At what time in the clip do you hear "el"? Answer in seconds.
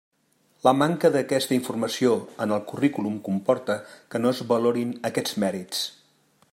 2.57-2.65